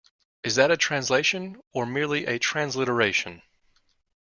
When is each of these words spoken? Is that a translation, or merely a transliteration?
Is 0.41 0.55
that 0.55 0.71
a 0.71 0.77
translation, 0.77 1.61
or 1.73 1.85
merely 1.85 2.25
a 2.25 2.39
transliteration? 2.39 3.43